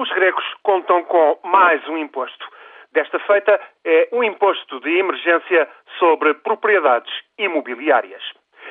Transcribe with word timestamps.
Os 0.00 0.08
gregos 0.12 0.46
contam 0.62 1.04
com 1.04 1.38
mais 1.44 1.86
um 1.86 1.98
imposto. 1.98 2.48
Desta 2.90 3.18
feita 3.18 3.60
é 3.84 4.08
um 4.12 4.24
imposto 4.24 4.80
de 4.80 4.96
emergência 4.96 5.68
sobre 5.98 6.32
propriedades 6.32 7.12
imobiliárias. 7.36 8.22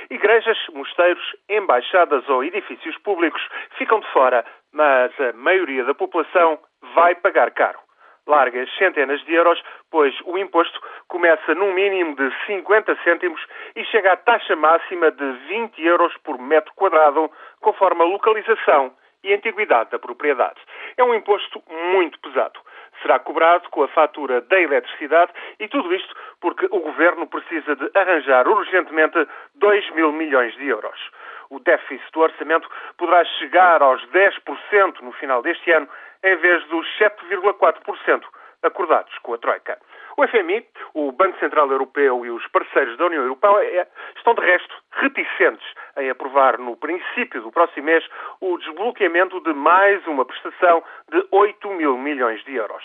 Igrejas, 0.09 0.57
mosteiros, 0.73 1.23
embaixadas 1.47 2.27
ou 2.29 2.43
edifícios 2.43 2.97
públicos 3.03 3.47
ficam 3.77 3.99
de 3.99 4.07
fora, 4.11 4.43
mas 4.73 5.11
a 5.21 5.31
maioria 5.33 5.83
da 5.83 5.93
população 5.93 6.57
vai 6.95 7.13
pagar 7.13 7.51
caro. 7.51 7.77
Largas 8.25 8.67
centenas 8.79 9.23
de 9.25 9.35
euros, 9.35 9.61
pois 9.91 10.19
o 10.25 10.35
imposto 10.35 10.81
começa 11.07 11.53
num 11.53 11.73
mínimo 11.73 12.15
de 12.15 12.33
50 12.47 12.97
cêntimos 13.03 13.45
e 13.75 13.85
chega 13.85 14.13
à 14.13 14.17
taxa 14.17 14.55
máxima 14.55 15.11
de 15.11 15.31
20 15.47 15.79
euros 15.85 16.11
por 16.23 16.39
metro 16.39 16.73
quadrado, 16.73 17.29
conforme 17.61 18.01
a 18.01 18.05
localização 18.05 18.91
e 19.23 19.33
antiguidade 19.33 19.91
da 19.91 19.99
propriedade. 19.99 20.59
É 20.97 21.03
um 21.03 21.13
imposto 21.13 21.61
muito 21.69 22.19
pesado. 22.19 22.59
Será 23.01 23.19
cobrado 23.19 23.69
com 23.69 23.83
a 23.83 23.87
fatura 23.87 24.41
da 24.41 24.59
eletricidade 24.59 25.31
e 25.59 25.67
tudo 25.67 25.93
isto 25.93 26.15
porque 26.41 26.67
o 26.71 26.79
governo 26.79 27.27
precisa 27.27 27.75
de 27.75 27.89
arranjar 27.95 28.47
urgentemente 28.47 29.27
2 29.55 29.89
mil 29.91 30.11
milhões 30.11 30.53
de 30.55 30.67
euros. 30.67 30.99
O 31.49 31.59
déficit 31.59 32.11
do 32.11 32.21
orçamento 32.21 32.69
poderá 32.97 33.23
chegar 33.25 33.81
aos 33.81 34.01
10% 34.09 35.01
no 35.01 35.11
final 35.13 35.41
deste 35.41 35.71
ano, 35.71 35.87
em 36.23 36.35
vez 36.35 36.63
dos 36.67 36.85
7,4% 36.99 38.23
acordados 38.61 39.17
com 39.19 39.33
a 39.33 39.37
Troika. 39.37 39.79
O 40.19 40.27
FMI, 40.27 40.67
o 40.95 41.13
Banco 41.13 41.39
Central 41.39 41.71
Europeu 41.71 42.25
e 42.25 42.29
os 42.29 42.45
parceiros 42.47 42.97
da 42.97 43.05
União 43.05 43.23
Europeia 43.23 43.87
estão, 44.17 44.33
de 44.33 44.41
resto, 44.41 44.75
reticentes 44.91 45.65
em 45.95 46.09
aprovar 46.09 46.59
no 46.59 46.75
princípio 46.75 47.41
do 47.41 47.49
próximo 47.49 47.85
mês 47.85 48.03
o 48.41 48.57
desbloqueamento 48.57 49.39
de 49.39 49.53
mais 49.53 50.05
uma 50.07 50.25
prestação 50.25 50.83
de 51.09 51.25
8 51.31 51.69
mil 51.69 51.97
milhões 51.97 52.43
de 52.43 52.53
euros. 52.53 52.83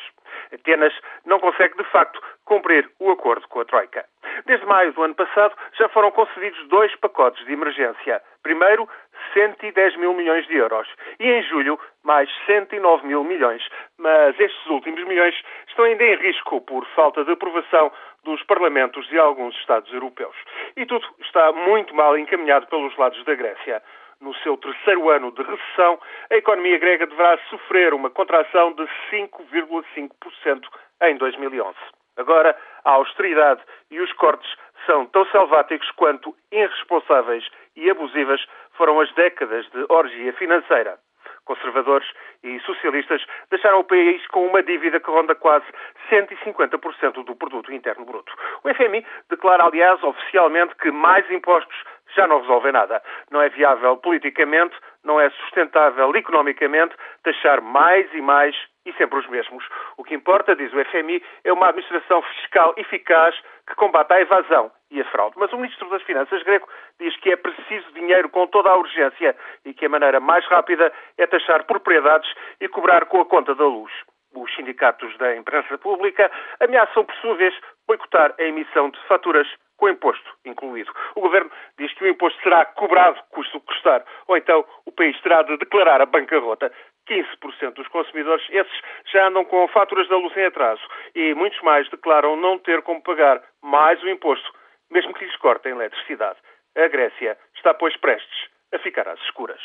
Atenas 0.53 0.95
não 1.27 1.41
consegue, 1.41 1.77
de 1.77 1.83
facto, 1.91 2.23
cumprir 2.45 2.89
o 3.01 3.11
acordo 3.11 3.49
com 3.49 3.59
a 3.59 3.65
Troika. 3.65 4.05
Desde 4.47 4.65
maio 4.65 4.93
do 4.93 5.03
ano 5.03 5.17
passado 5.17 5.57
já 5.77 5.89
foram 5.89 6.13
concedidos 6.13 6.69
dois 6.69 6.95
pacotes 6.97 7.45
de 7.47 7.53
emergência. 7.53 8.23
Primeiro, 8.45 8.89
110 9.35 9.97
mil 9.97 10.15
milhões 10.15 10.47
de 10.47 10.57
euros 10.57 10.89
e 11.21 11.29
em 11.29 11.43
julho 11.43 11.79
mais 12.03 12.31
109 12.47 13.07
mil 13.07 13.25
milhões. 13.25 13.63
Mas 13.99 14.39
estes 14.41 14.67
últimos 14.67 15.05
milhões 15.05 15.35
estão 15.69 15.85
ainda 15.85 16.05
em 16.05 16.17
risco 16.17 16.61
por 16.63 16.87
falta 16.95 17.25
de 17.25 17.33
aprovação 17.33 17.93
dos 18.23 18.43
parlamentos 18.45 19.07
de 19.09 19.19
alguns 19.19 19.55
Estados 19.57 19.93
europeus. 19.93 20.37
E 20.77 20.87
tudo 20.87 21.07
está 21.21 21.53
muito 21.53 21.95
mal 21.95 22.17
encaminhado 22.17 22.67
pelos 22.69 22.97
lados 22.97 23.23
da 23.25 23.35
Grécia. 23.35 23.83
No 24.21 24.35
seu 24.37 24.57
terceiro 24.57 25.11
ano 25.11 25.33
de 25.33 25.43
recessão, 25.43 25.99
a 26.31 26.37
economia 26.37 26.79
grega 26.79 27.07
deverá 27.07 27.37
sofrer 27.51 27.93
uma 27.93 28.09
contração 28.09 28.73
de 28.73 28.89
5,5% 29.11 30.63
em 31.03 31.17
2011. 31.17 31.77
Agora, 32.17 32.57
a 32.85 32.91
austeridade 32.93 33.61
e 33.91 34.01
os 34.01 34.13
cortes 34.15 34.49
são 34.87 35.07
tão 35.07 35.25
selváticos 35.27 35.91
quanto 35.93 36.35
irresponsáveis 36.51 37.49
e 37.77 37.91
abusivas 37.91 38.45
foram 38.77 39.01
as 39.01 39.13
décadas 39.15 39.69
de 39.71 39.85
orgia 39.89 40.33
financeira. 40.35 40.99
Conservadores 41.45 42.09
e 42.43 42.59
socialistas 42.61 43.23
deixaram 43.51 43.81
o 43.81 43.85
país 43.85 44.27
com 44.29 44.47
uma 44.47 44.63
dívida 44.63 44.99
que 44.99 45.11
ronda 45.11 45.35
quase 45.35 45.67
150% 46.11 47.25
do 47.25 47.37
produto 47.37 47.73
interno 47.73 48.05
bruto. 48.05 48.33
O 48.63 48.75
FMI 48.75 49.05
declara, 49.29 49.65
aliás, 49.65 50.03
oficialmente 50.03 50.75
que 50.77 50.91
mais 50.91 51.31
impostos 51.31 51.77
já 52.15 52.27
não 52.27 52.41
resolvem 52.41 52.73
nada. 52.73 53.03
Não 53.31 53.43
é 53.43 53.49
viável 53.51 53.97
politicamente, 53.99 54.75
não 55.03 55.21
é 55.21 55.29
sustentável 55.31 56.15
economicamente 56.17 56.95
taxar 57.23 57.61
mais 57.61 58.13
e 58.15 58.21
mais 58.23 58.57
e 58.87 58.93
sempre 58.95 59.19
os 59.19 59.27
mesmos. 59.29 59.65
O 59.97 60.05
que 60.05 60.15
importa, 60.15 60.55
diz 60.55 60.73
o 60.73 60.85
FMI, 60.85 61.23
é 61.45 61.53
uma 61.53 61.69
administração 61.69 62.23
fiscal 62.23 62.75
eficaz 62.77 63.35
que 63.67 63.75
combata 63.77 64.15
a 64.15 64.21
evasão 64.21 64.71
e 64.91 65.01
a 65.01 65.05
fraude. 65.07 65.37
Mas 65.39 65.53
o 65.53 65.57
Ministro 65.57 65.89
das 65.91 66.03
Finanças 66.03 66.43
grego 66.43 66.69
diz 67.01 67.17
que 67.17 67.33
é 67.33 67.37
preciso 67.37 67.93
dinheiro 67.93 68.29
com 68.29 68.47
toda 68.47 68.71
a 68.71 68.77
urgência 68.77 69.37
e 69.65 69.73
que 69.73 69.87
a 69.87 69.89
maneira 69.89 70.21
mais 70.21 70.47
rápida 70.47 70.93
é 71.19 71.27
taxar 71.27 71.65
propriedades 71.65 72.31
e 72.61 72.69
cobrar 72.69 73.07
com 73.07 73.21
a 73.21 73.25
conta 73.25 73.55
da 73.55 73.65
luz. 73.65 73.93
Os 74.35 74.53
sindicatos 74.55 75.17
da 75.19 75.37
imprensa 75.37 75.79
pública 75.79 76.31
ameaçam, 76.61 77.05
por 77.05 77.15
sua 77.17 77.37
vez, 77.37 77.55
boicotar 77.87 78.35
a 78.39 78.43
emissão 78.43 78.91
de 78.91 79.01
faturas 79.07 79.47
com 79.77 79.89
imposto 79.89 80.29
incluído. 80.45 80.93
O 81.15 81.21
Governo 81.21 81.51
diz 81.79 81.93
que 81.95 82.05
o 82.05 82.09
imposto 82.09 82.41
será 82.43 82.65
cobrado, 82.65 83.21
custo 83.31 83.61
custar, 83.61 84.05
ou 84.27 84.37
então 84.37 84.65
o 84.87 84.93
país 84.93 85.19
terá 85.21 85.43
de 85.43 85.57
declarar 85.57 86.01
a 86.01 86.07
bancarrota. 86.07 86.73
15% 87.09 87.75
dos 87.75 87.89
consumidores, 87.89 88.45
esses 88.51 88.81
já 89.13 89.29
andam 89.29 89.45
com 89.45 89.69
faturas 89.69 90.09
da 90.09 90.17
luz 90.17 90.37
em 90.37 90.47
atraso 90.47 90.83
e 91.15 91.35
muitos 91.35 91.61
mais 91.63 91.89
declaram 91.91 92.37
não 92.37 92.59
ter 92.59 92.83
como 92.83 93.03
pagar 93.03 93.43
mais 93.63 94.03
o 94.03 94.09
imposto, 94.09 94.53
mesmo 94.91 95.15
que 95.15 95.25
lhes 95.25 95.37
cortem 95.37 95.73
eletricidade. 95.73 96.39
A 96.77 96.89
Grécia 96.89 97.39
está, 97.55 97.73
pois, 97.75 97.97
prestes 97.97 98.49
a 98.73 98.79
ficar 98.79 99.09
às 99.09 99.21
escuras. 99.21 99.61